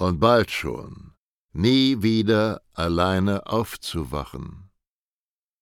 [0.00, 1.12] und bald schon
[1.52, 4.70] nie wieder alleine aufzuwachen.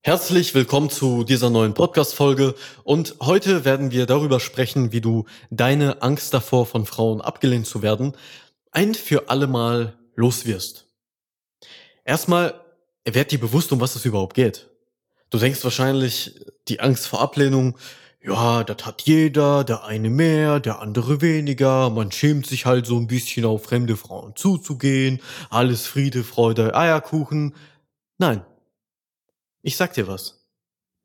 [0.03, 2.55] Herzlich willkommen zu dieser neuen Podcast-Folge
[2.85, 7.83] und heute werden wir darüber sprechen, wie du deine Angst davor, von Frauen abgelehnt zu
[7.83, 8.17] werden,
[8.71, 10.89] ein für alle Mal loswirst.
[12.05, 12.65] Erstmal
[13.05, 14.71] werd dir bewusst, um was es überhaupt geht.
[15.31, 17.77] Du denkst wahrscheinlich, die Angst vor Ablehnung,
[18.29, 22.97] ja, das hat jeder, der eine mehr, der andere weniger, man schämt sich halt so
[22.97, 27.55] ein bisschen auf fremde Frauen zuzugehen, alles Friede, Freude, Eierkuchen.
[28.19, 28.45] Nein.
[29.63, 30.47] Ich sag dir was.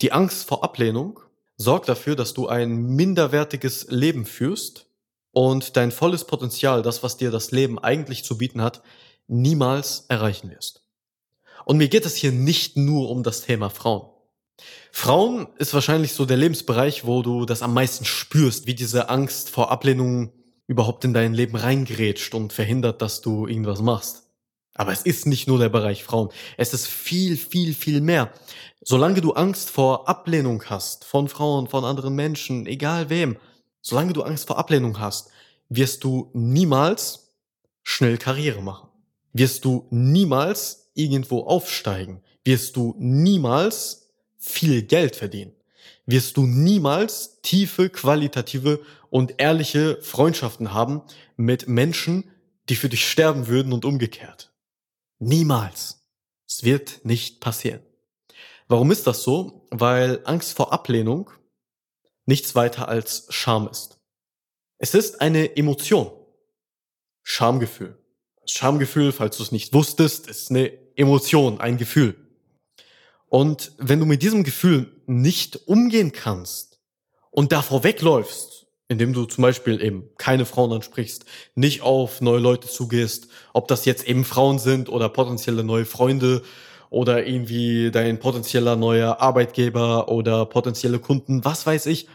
[0.01, 1.19] Die Angst vor Ablehnung
[1.55, 4.87] sorgt dafür, dass du ein minderwertiges Leben führst
[5.31, 8.83] und dein volles Potenzial, das, was dir das Leben eigentlich zu bieten hat,
[9.27, 10.83] niemals erreichen wirst.
[11.65, 14.12] Und mir geht es hier nicht nur um das Thema Frauen.
[14.91, 19.49] Frauen ist wahrscheinlich so der Lebensbereich, wo du das am meisten spürst, wie diese Angst
[19.49, 20.31] vor Ablehnung
[20.67, 24.23] überhaupt in dein Leben reingrätscht und verhindert, dass du irgendwas machst.
[24.75, 26.29] Aber es ist nicht nur der Bereich Frauen.
[26.57, 28.31] Es ist viel, viel, viel mehr.
[28.81, 33.37] Solange du Angst vor Ablehnung hast, von Frauen, von anderen Menschen, egal wem,
[33.81, 35.29] solange du Angst vor Ablehnung hast,
[35.69, 37.35] wirst du niemals
[37.83, 38.89] schnell Karriere machen.
[39.33, 44.02] Wirst du niemals irgendwo aufsteigen, wirst du niemals
[44.43, 45.53] viel Geld verdienen.
[46.05, 51.01] Wirst du niemals tiefe, qualitative und ehrliche Freundschaften haben
[51.37, 52.29] mit Menschen,
[52.69, 54.53] die für dich sterben würden und umgekehrt.
[55.19, 56.05] Niemals.
[56.47, 57.81] Es wird nicht passieren.
[58.67, 59.67] Warum ist das so?
[59.71, 61.29] Weil Angst vor Ablehnung
[62.25, 63.99] nichts weiter als Scham ist.
[64.77, 66.11] Es ist eine Emotion.
[67.21, 67.97] Schamgefühl.
[68.41, 72.22] Das Schamgefühl, falls du es nicht wusstest, ist eine Emotion, ein Gefühl.
[73.33, 76.77] Und wenn du mit diesem Gefühl nicht umgehen kannst
[77.31, 82.67] und davor wegläufst, indem du zum Beispiel eben keine Frauen ansprichst, nicht auf neue Leute
[82.67, 86.43] zugehst, ob das jetzt eben Frauen sind oder potenzielle neue Freunde
[86.91, 92.07] oder irgendwie dein potenzieller neuer Arbeitgeber oder potenzielle Kunden, was weiß ich,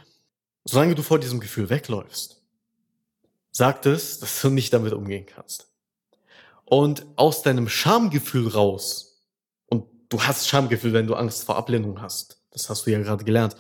[0.66, 2.44] solange du vor diesem Gefühl wegläufst,
[3.50, 5.66] sagt es, dass du nicht damit umgehen kannst.
[6.64, 9.07] Und aus deinem Schamgefühl raus,
[10.08, 13.56] du hast Schamgefühl, wenn du Angst vor Ablehnung hast, das hast du ja gerade gelernt,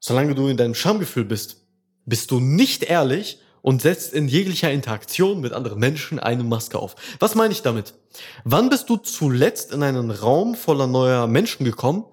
[0.00, 1.66] solange du in deinem Schamgefühl bist,
[2.04, 6.96] bist du nicht ehrlich und setzt in jeglicher Interaktion mit anderen Menschen eine Maske auf.
[7.18, 7.94] Was meine ich damit?
[8.44, 12.04] Wann bist du zuletzt in einen Raum voller neuer Menschen gekommen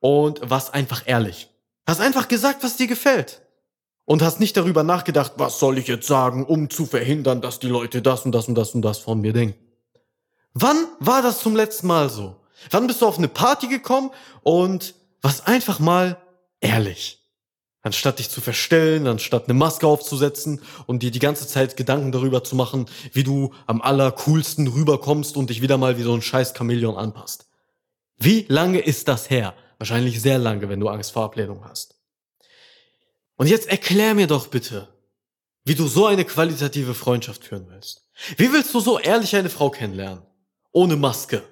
[0.00, 1.50] und warst einfach ehrlich?
[1.86, 3.42] Hast einfach gesagt, was dir gefällt.
[4.04, 7.68] Und hast nicht darüber nachgedacht, was soll ich jetzt sagen, um zu verhindern, dass die
[7.68, 9.58] Leute das und das und das und das von mir denken.
[10.54, 12.36] Wann war das zum letzten Mal so?
[12.70, 14.10] Wann bist du auf eine Party gekommen
[14.42, 16.16] und warst einfach mal
[16.60, 17.22] ehrlich?
[17.82, 22.42] Anstatt dich zu verstellen, anstatt eine Maske aufzusetzen und dir die ganze Zeit Gedanken darüber
[22.42, 26.54] zu machen, wie du am allercoolsten rüberkommst und dich wieder mal wie so ein scheiß
[26.56, 27.46] Chamäleon anpasst.
[28.18, 29.54] Wie lange ist das her?
[29.78, 31.96] Wahrscheinlich sehr lange, wenn du Angst vor Ablehnung hast.
[33.36, 34.88] Und jetzt erklär mir doch bitte,
[35.64, 38.08] wie du so eine qualitative Freundschaft führen willst.
[38.36, 40.22] Wie willst du so ehrlich eine Frau kennenlernen?
[40.76, 41.42] ohne Maske.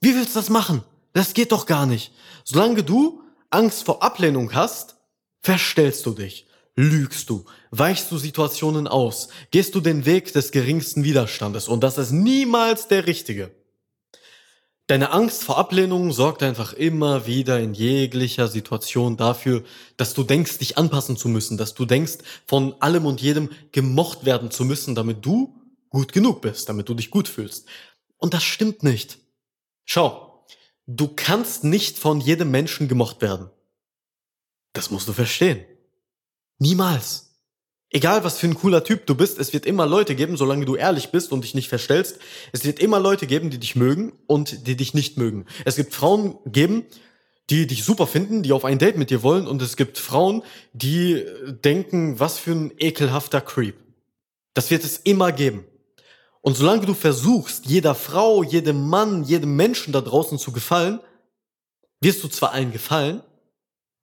[0.00, 0.82] Wie willst du das machen?
[1.12, 2.12] Das geht doch gar nicht.
[2.44, 4.96] Solange du Angst vor Ablehnung hast,
[5.42, 11.04] verstellst du dich, lügst du, weichst du Situationen aus, gehst du den Weg des geringsten
[11.04, 13.50] Widerstandes und das ist niemals der richtige.
[14.86, 19.62] Deine Angst vor Ablehnung sorgt einfach immer wieder in jeglicher Situation dafür,
[19.96, 24.24] dass du denkst, dich anpassen zu müssen, dass du denkst, von allem und jedem gemocht
[24.24, 25.54] werden zu müssen, damit du
[25.90, 27.68] gut genug bist, damit du dich gut fühlst.
[28.16, 29.18] Und das stimmt nicht.
[29.92, 30.46] Schau,
[30.86, 33.50] du kannst nicht von jedem Menschen gemocht werden.
[34.72, 35.64] Das musst du verstehen.
[36.60, 37.34] Niemals.
[37.88, 40.76] Egal, was für ein cooler Typ du bist, es wird immer Leute geben, solange du
[40.76, 42.20] ehrlich bist und dich nicht verstellst.
[42.52, 45.46] Es wird immer Leute geben, die dich mögen und die dich nicht mögen.
[45.64, 46.86] Es gibt Frauen geben,
[47.50, 50.44] die dich super finden, die auf ein Date mit dir wollen und es gibt Frauen,
[50.72, 51.26] die
[51.64, 53.74] denken, was für ein ekelhafter Creep.
[54.54, 55.64] Das wird es immer geben.
[56.42, 61.00] Und solange du versuchst, jeder Frau, jedem Mann, jedem Menschen da draußen zu gefallen,
[62.00, 63.22] wirst du zwar allen gefallen,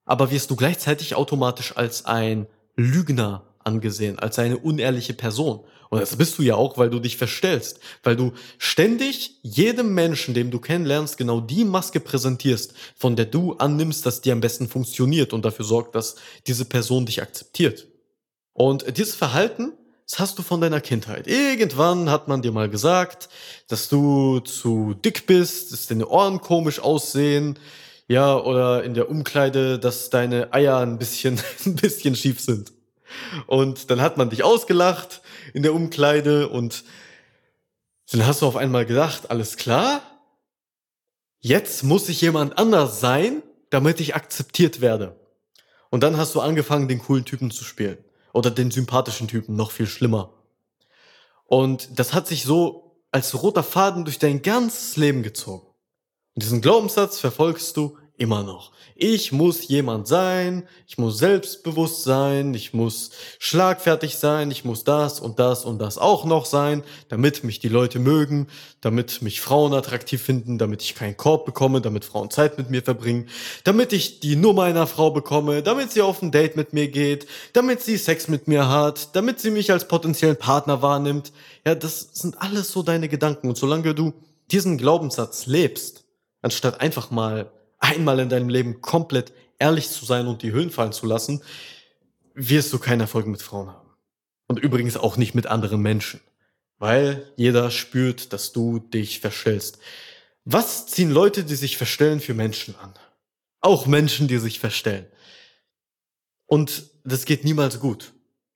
[0.04, 2.46] aber wirst du gleichzeitig automatisch als ein
[2.76, 5.64] Lügner angesehen, als eine unehrliche Person.
[5.90, 10.34] Und das bist du ja auch, weil du dich verstellst, weil du ständig jedem Menschen,
[10.34, 14.68] dem du kennenlernst, genau die Maske präsentierst, von der du annimmst, dass die am besten
[14.68, 17.88] funktioniert und dafür sorgt, dass diese Person dich akzeptiert.
[18.52, 19.72] Und dieses Verhalten,
[20.08, 21.26] das hast du von deiner Kindheit.
[21.26, 23.28] Irgendwann hat man dir mal gesagt,
[23.68, 27.58] dass du zu dick bist, dass deine Ohren komisch aussehen,
[28.06, 32.72] ja, oder in der Umkleide, dass deine Eier ein bisschen, ein bisschen schief sind.
[33.46, 35.20] Und dann hat man dich ausgelacht
[35.52, 36.84] in der Umkleide und
[38.10, 40.00] dann hast du auf einmal gedacht, alles klar,
[41.40, 45.16] jetzt muss ich jemand anders sein, damit ich akzeptiert werde.
[45.90, 47.98] Und dann hast du angefangen, den coolen Typen zu spielen.
[48.38, 50.32] Oder den sympathischen Typen, noch viel schlimmer.
[51.44, 55.66] Und das hat sich so als roter Faden durch dein ganzes Leben gezogen.
[56.36, 58.72] Und diesen Glaubenssatz verfolgst du immer noch.
[59.00, 65.20] Ich muss jemand sein, ich muss selbstbewusst sein, ich muss schlagfertig sein, ich muss das
[65.20, 68.48] und das und das auch noch sein, damit mich die Leute mögen,
[68.80, 72.82] damit mich Frauen attraktiv finden, damit ich keinen Korb bekomme, damit Frauen Zeit mit mir
[72.82, 73.28] verbringen,
[73.62, 77.28] damit ich die Nummer einer Frau bekomme, damit sie auf ein Date mit mir geht,
[77.52, 81.32] damit sie Sex mit mir hat, damit sie mich als potenziellen Partner wahrnimmt.
[81.64, 84.12] Ja, das sind alles so deine Gedanken und solange du
[84.50, 86.04] diesen Glaubenssatz lebst,
[86.42, 90.92] anstatt einfach mal einmal in deinem Leben komplett ehrlich zu sein und die Hüllen fallen
[90.92, 91.42] zu lassen,
[92.34, 93.90] wirst du keinen Erfolg mit Frauen haben.
[94.46, 96.20] Und übrigens auch nicht mit anderen Menschen.
[96.78, 99.78] Weil jeder spürt, dass du dich verstellst.
[100.44, 102.94] Was ziehen Leute, die sich verstellen, für Menschen an?
[103.60, 105.06] Auch Menschen, die sich verstellen.
[106.46, 108.12] Und das geht niemals gut.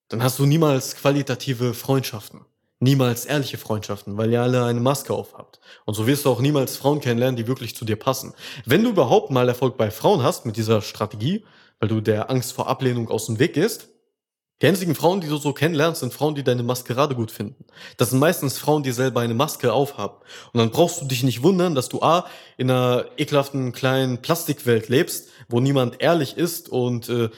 [0.08, 2.44] Dann hast du niemals qualitative Freundschaften
[2.82, 5.60] niemals ehrliche Freundschaften, weil ihr alle eine Maske aufhabt.
[5.84, 8.34] Und so wirst du auch niemals Frauen kennenlernen, die wirklich zu dir passen.
[8.66, 11.44] Wenn du überhaupt mal Erfolg bei Frauen hast mit dieser Strategie,
[11.78, 13.88] weil du der Angst vor Ablehnung aus dem Weg gehst,
[14.60, 17.64] die einzigen Frauen, die du so kennenlernst, sind Frauen, die deine Maskerade gut finden.
[17.96, 20.18] Das sind meistens Frauen, die selber eine Maske aufhaben.
[20.52, 22.26] Und dann brauchst du dich nicht wundern, dass du A,
[22.56, 27.30] in einer ekelhaften kleinen Plastikwelt lebst, wo niemand ehrlich ist und äh,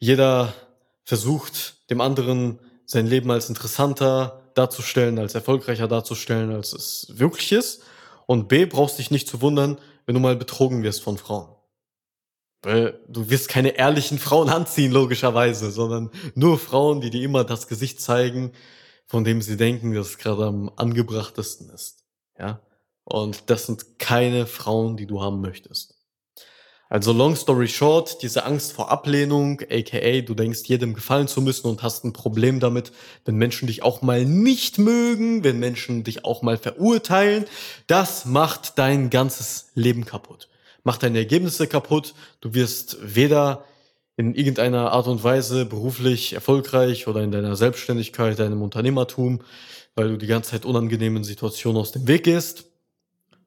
[0.00, 0.52] jeder
[1.04, 7.82] versucht, dem anderen sein Leben als interessanter, darzustellen, als erfolgreicher darzustellen, als es wirklich ist.
[8.26, 11.54] Und B, brauchst dich nicht zu wundern, wenn du mal betrogen wirst von Frauen.
[12.62, 17.66] Weil du wirst keine ehrlichen Frauen anziehen, logischerweise, sondern nur Frauen, die dir immer das
[17.66, 18.52] Gesicht zeigen,
[19.06, 22.04] von dem sie denken, dass es gerade am angebrachtesten ist.
[22.38, 22.60] Ja?
[23.04, 26.01] Und das sind keine Frauen, die du haben möchtest.
[26.92, 31.66] Also long story short, diese Angst vor Ablehnung, aka du denkst jedem gefallen zu müssen
[31.68, 32.92] und hast ein Problem damit,
[33.24, 37.46] wenn Menschen dich auch mal nicht mögen, wenn Menschen dich auch mal verurteilen,
[37.86, 40.50] das macht dein ganzes Leben kaputt.
[40.84, 42.12] Macht deine Ergebnisse kaputt.
[42.42, 43.64] Du wirst weder
[44.18, 49.40] in irgendeiner Art und Weise beruflich erfolgreich oder in deiner Selbstständigkeit, deinem Unternehmertum,
[49.94, 52.66] weil du die ganze Zeit unangenehmen Situationen aus dem Weg gehst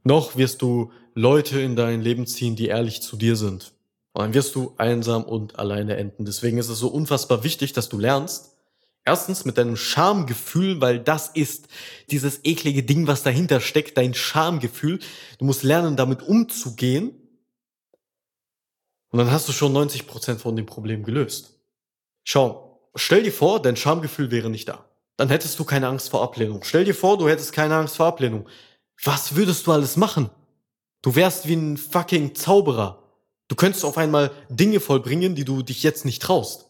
[0.05, 3.73] noch wirst du Leute in dein Leben ziehen, die ehrlich zu dir sind.
[4.13, 6.23] Und dann wirst du einsam und alleine enden.
[6.23, 8.55] Deswegen ist es so unfassbar wichtig, dass du lernst,
[9.03, 11.67] erstens mit deinem Schamgefühl, weil das ist
[12.11, 14.99] dieses eklige Ding, was dahinter steckt, dein Schamgefühl.
[15.39, 17.09] Du musst lernen, damit umzugehen.
[19.09, 21.59] Und dann hast du schon 90 Prozent von dem Problem gelöst.
[22.23, 24.85] Schau, stell dir vor, dein Schamgefühl wäre nicht da.
[25.17, 26.61] Dann hättest du keine Angst vor Ablehnung.
[26.63, 28.47] Stell dir vor, du hättest keine Angst vor Ablehnung.
[29.03, 30.29] Was würdest du alles machen?
[31.01, 33.03] Du wärst wie ein fucking Zauberer.
[33.47, 36.65] Du könntest auf einmal Dinge vollbringen, die du dich jetzt nicht traust.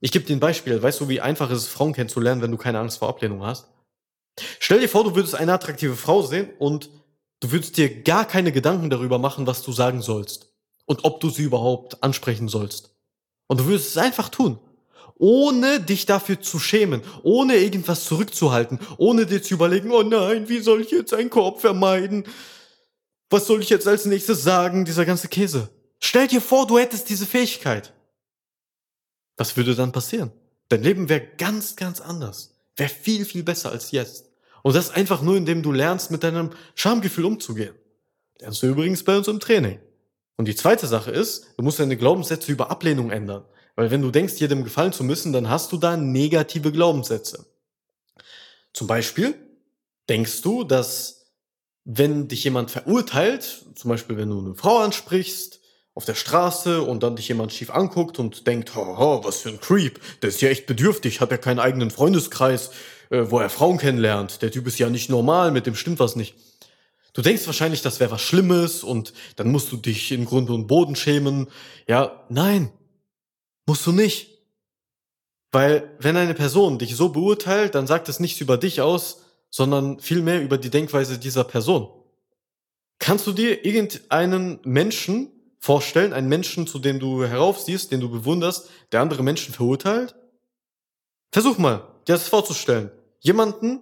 [0.00, 0.82] Ich gebe dir ein Beispiel.
[0.82, 3.68] Weißt du, wie einfach es ist, Frauen kennenzulernen, wenn du keine Angst vor Ablehnung hast?
[4.58, 6.90] Stell dir vor, du würdest eine attraktive Frau sehen und
[7.40, 10.52] du würdest dir gar keine Gedanken darüber machen, was du sagen sollst
[10.86, 12.94] und ob du sie überhaupt ansprechen sollst.
[13.46, 14.58] Und du würdest es einfach tun
[15.22, 20.58] ohne dich dafür zu schämen, ohne irgendwas zurückzuhalten, ohne dir zu überlegen, oh nein, wie
[20.58, 22.24] soll ich jetzt einen Korb vermeiden?
[23.30, 24.84] Was soll ich jetzt als nächstes sagen?
[24.84, 25.68] Dieser ganze Käse.
[26.00, 27.92] Stell dir vor, du hättest diese Fähigkeit.
[29.36, 30.32] Was würde dann passieren?
[30.70, 32.56] Dein Leben wäre ganz, ganz anders.
[32.74, 34.28] Wäre viel, viel besser als jetzt.
[34.64, 37.76] Und das einfach nur, indem du lernst, mit deinem Schamgefühl umzugehen.
[38.40, 39.78] Lernst du übrigens bei uns im Training.
[40.36, 43.44] Und die zweite Sache ist, du musst deine Glaubenssätze über Ablehnung ändern.
[43.74, 47.46] Weil wenn du denkst, jedem gefallen zu müssen, dann hast du da negative Glaubenssätze.
[48.72, 49.34] Zum Beispiel
[50.08, 51.26] denkst du, dass
[51.84, 55.60] wenn dich jemand verurteilt, zum Beispiel wenn du eine Frau ansprichst
[55.94, 59.60] auf der Straße und dann dich jemand schief anguckt und denkt, haha, was für ein
[59.60, 62.70] Creep, der ist ja echt bedürftig, hat ja keinen eigenen Freundeskreis,
[63.10, 66.16] äh, wo er Frauen kennenlernt, der Typ ist ja nicht normal, mit dem stimmt was
[66.16, 66.34] nicht.
[67.14, 70.66] Du denkst wahrscheinlich, das wäre was Schlimmes und dann musst du dich in Grund und
[70.66, 71.48] Boden schämen.
[71.86, 72.70] Ja, nein,
[73.66, 74.38] musst du nicht.
[75.50, 80.00] Weil wenn eine Person dich so beurteilt, dann sagt es nichts über dich aus, sondern
[80.00, 81.88] vielmehr über die Denkweise dieser Person.
[82.98, 88.70] Kannst du dir irgendeinen Menschen vorstellen, einen Menschen, zu dem du heraufsiehst, den du bewunderst,
[88.92, 90.14] der andere Menschen verurteilt?
[91.30, 91.78] Versuch mal,
[92.08, 92.90] dir das vorzustellen.
[93.20, 93.80] Jemanden,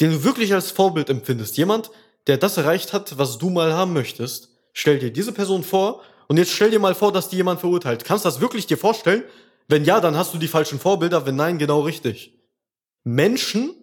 [0.00, 1.56] den du wirklich als Vorbild empfindest.
[1.56, 1.90] Jemand,
[2.26, 4.50] der das erreicht hat, was du mal haben möchtest.
[4.72, 8.04] Stell dir diese Person vor und jetzt stell dir mal vor, dass die jemand verurteilt.
[8.04, 9.24] Kannst du das wirklich dir vorstellen?
[9.68, 11.26] Wenn ja, dann hast du die falschen Vorbilder.
[11.26, 12.38] Wenn nein, genau richtig.
[13.04, 13.74] Menschen,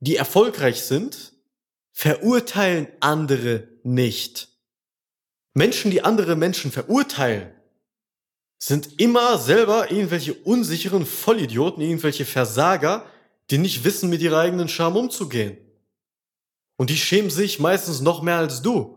[0.00, 1.32] die erfolgreich sind,
[1.92, 4.48] verurteilen andere nicht.
[5.54, 7.50] Menschen, die andere Menschen verurteilen,
[8.58, 13.06] sind immer selber irgendwelche unsicheren Vollidioten, irgendwelche Versager,
[13.50, 15.56] die nicht wissen, mit ihrer eigenen Scham umzugehen.
[16.76, 18.95] Und die schämen sich meistens noch mehr als du.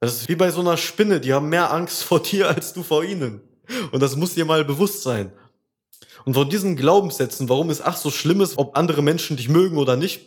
[0.00, 2.82] Das ist wie bei so einer Spinne, die haben mehr Angst vor dir als du
[2.82, 3.40] vor ihnen.
[3.92, 5.32] Und das muss dir mal bewusst sein.
[6.24, 9.78] Und von diesen Glaubenssätzen, warum es ach so schlimm ist, ob andere Menschen dich mögen
[9.78, 10.20] oder nicht,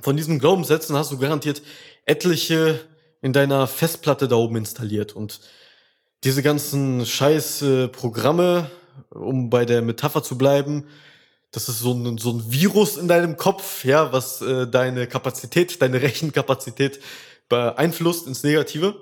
[0.00, 1.62] von diesen Glaubenssätzen hast du garantiert
[2.04, 2.80] etliche
[3.20, 5.14] in deiner Festplatte da oben installiert.
[5.14, 5.40] Und
[6.24, 8.70] diese ganzen scheiß Programme,
[9.10, 10.84] um bei der Metapher zu bleiben,
[11.50, 15.80] das ist so ein, so ein Virus in deinem Kopf, ja, was äh, deine Kapazität,
[15.80, 17.00] deine Rechenkapazität
[17.48, 18.94] beeinflusst ins Negative.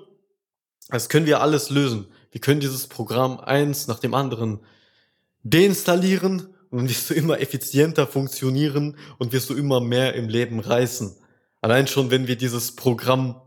[0.89, 2.07] Das können wir alles lösen.
[2.31, 4.59] Wir können dieses Programm eins nach dem anderen
[5.43, 10.59] deinstallieren und dann wirst du immer effizienter funktionieren und wirst du immer mehr im Leben
[10.59, 11.15] reißen.
[11.61, 13.41] Allein schon, wenn wir dieses Programm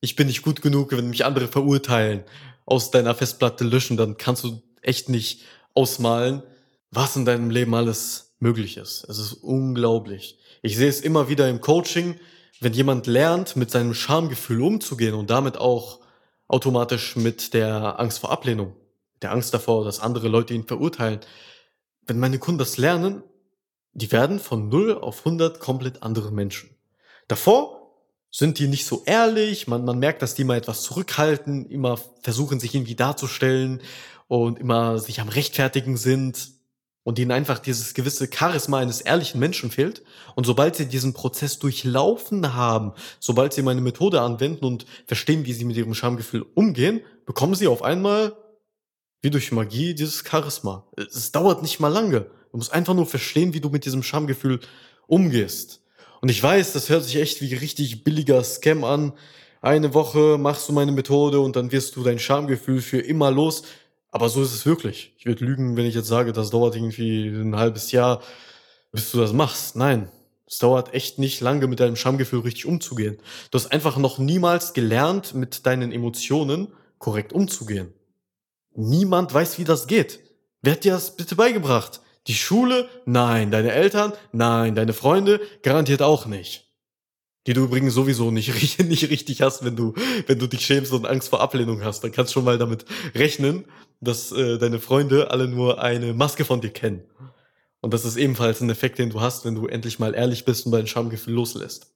[0.00, 2.24] ich bin nicht gut genug, wenn mich andere verurteilen,
[2.64, 5.42] aus deiner Festplatte löschen, dann kannst du echt nicht
[5.74, 6.42] ausmalen,
[6.90, 9.04] was in deinem Leben alles möglich ist.
[9.08, 10.38] Es ist unglaublich.
[10.62, 12.18] Ich sehe es immer wieder im Coaching,
[12.60, 16.00] wenn jemand lernt, mit seinem Schamgefühl umzugehen und damit auch
[16.48, 18.74] automatisch mit der Angst vor Ablehnung,
[19.22, 21.20] der Angst davor, dass andere Leute ihn verurteilen.
[22.06, 23.22] Wenn meine Kunden das lernen,
[23.92, 26.70] die werden von 0 auf 100 komplett andere Menschen.
[27.28, 27.76] Davor
[28.30, 32.60] sind die nicht so ehrlich, man, man merkt, dass die mal etwas zurückhalten, immer versuchen,
[32.60, 33.80] sich irgendwie darzustellen
[34.28, 36.55] und immer sich am Rechtfertigen sind
[37.06, 40.02] und ihnen einfach dieses gewisse Charisma eines ehrlichen Menschen fehlt.
[40.34, 45.52] Und sobald sie diesen Prozess durchlaufen haben, sobald sie meine Methode anwenden und verstehen, wie
[45.52, 48.36] sie mit ihrem Schamgefühl umgehen, bekommen sie auf einmal,
[49.22, 50.84] wie durch Magie, dieses Charisma.
[50.96, 52.22] Es dauert nicht mal lange.
[52.50, 54.58] Du musst einfach nur verstehen, wie du mit diesem Schamgefühl
[55.06, 55.82] umgehst.
[56.20, 59.12] Und ich weiß, das hört sich echt wie richtig billiger Scam an.
[59.60, 63.62] Eine Woche machst du meine Methode und dann wirst du dein Schamgefühl für immer los.
[64.10, 65.14] Aber so ist es wirklich.
[65.18, 68.22] Ich würde lügen, wenn ich jetzt sage, das dauert irgendwie ein halbes Jahr,
[68.92, 69.76] bis du das machst.
[69.76, 70.10] Nein,
[70.46, 73.18] es dauert echt nicht lange, mit deinem Schamgefühl richtig umzugehen.
[73.50, 77.92] Du hast einfach noch niemals gelernt, mit deinen Emotionen korrekt umzugehen.
[78.74, 80.20] Niemand weiß, wie das geht.
[80.62, 82.00] Wer hat dir das bitte beigebracht?
[82.26, 82.88] Die Schule?
[83.04, 83.50] Nein.
[83.50, 84.12] Deine Eltern?
[84.32, 84.74] Nein.
[84.74, 85.40] Deine Freunde?
[85.62, 86.65] Garantiert auch nicht
[87.46, 89.94] die du übrigens sowieso nicht, nicht richtig hast, wenn du,
[90.26, 92.02] wenn du dich schämst und Angst vor Ablehnung hast.
[92.02, 92.84] Dann kannst du schon mal damit
[93.14, 93.64] rechnen,
[94.00, 97.04] dass äh, deine Freunde alle nur eine Maske von dir kennen.
[97.80, 100.66] Und das ist ebenfalls ein Effekt, den du hast, wenn du endlich mal ehrlich bist
[100.66, 101.94] und dein Schamgefühl loslässt.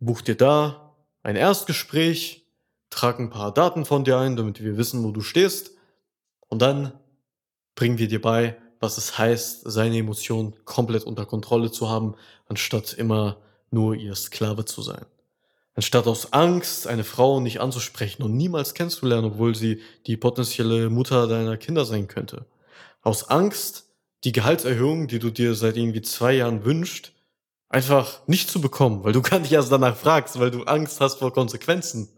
[0.00, 2.48] buch dir da ein Erstgespräch,
[2.90, 5.70] trag ein paar Daten von dir ein, damit wir wissen, wo du stehst
[6.48, 6.92] und dann
[7.76, 12.14] bringen wir dir bei, was es heißt, seine Emotionen komplett unter Kontrolle zu haben,
[12.48, 13.38] anstatt immer
[13.70, 15.04] nur ihr Sklave zu sein.
[15.74, 21.26] Anstatt aus Angst eine Frau nicht anzusprechen und niemals kennenzulernen, obwohl sie die potenzielle Mutter
[21.26, 22.46] deiner Kinder sein könnte.
[23.02, 23.84] Aus Angst,
[24.24, 27.12] die Gehaltserhöhung, die du dir seit irgendwie zwei Jahren wünschst,
[27.68, 31.18] einfach nicht zu bekommen, weil du gar nicht erst danach fragst, weil du Angst hast
[31.18, 32.08] vor Konsequenzen.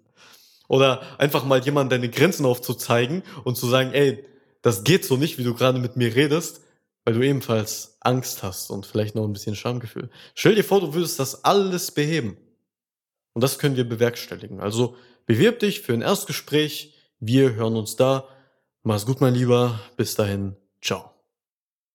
[0.68, 4.24] Oder einfach mal jemand deine Grenzen aufzuzeigen und zu sagen, ey,
[4.62, 6.60] das geht so nicht, wie du gerade mit mir redest,
[7.04, 10.10] weil du ebenfalls Angst hast und vielleicht noch ein bisschen Schamgefühl.
[10.34, 12.36] Stell dir vor, du würdest das alles beheben.
[13.34, 14.60] Und das können wir bewerkstelligen.
[14.60, 14.96] Also
[15.26, 16.94] bewirb dich für ein Erstgespräch.
[17.20, 18.28] Wir hören uns da.
[18.82, 19.80] Mach's gut, mein Lieber.
[19.96, 20.56] Bis dahin.
[20.82, 21.12] Ciao.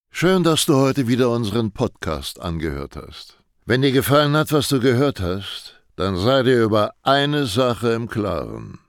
[0.10, 3.38] Schön, dass du heute wieder unseren Podcast angehört hast.
[3.66, 8.08] Wenn dir gefallen hat, was du gehört hast, dann sei dir über eine Sache im
[8.08, 8.80] Klaren.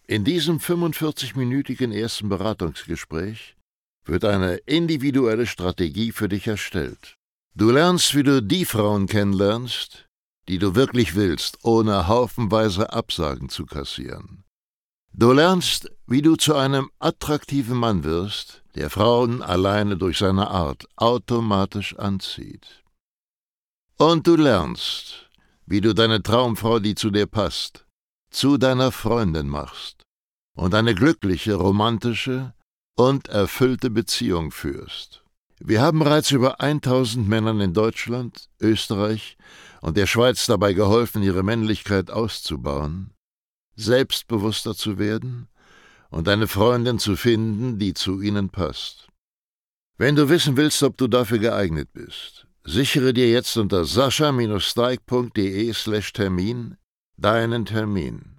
[0.05, 3.55] In diesem 45-minütigen ersten Beratungsgespräch
[4.03, 7.15] wird eine individuelle Strategie für dich erstellt.
[7.55, 10.09] Du lernst, wie du die Frauen kennenlernst,
[10.49, 14.43] die du wirklich willst, ohne haufenweise Absagen zu kassieren.
[15.13, 20.85] Du lernst, wie du zu einem attraktiven Mann wirst, der Frauen alleine durch seine Art
[20.97, 22.83] automatisch anzieht.
[23.97, 25.24] Und du lernst,
[25.65, 27.85] wie du deine Traumfrau, die zu dir passt,
[28.29, 30.03] zu deiner Freundin machst
[30.55, 32.53] und eine glückliche, romantische
[32.95, 35.23] und erfüllte Beziehung führst.
[35.59, 39.37] Wir haben bereits über 1000 Männern in Deutschland, Österreich
[39.81, 43.15] und der Schweiz dabei geholfen, ihre Männlichkeit auszubauen
[43.75, 45.47] selbstbewusster zu werden
[46.09, 49.07] und eine Freundin zu finden, die zu ihnen passt.
[49.97, 56.13] Wenn du wissen willst, ob du dafür geeignet bist, sichere dir jetzt unter sascha-steig.de slash
[56.13, 56.77] Termin
[57.17, 58.34] deinen Termin.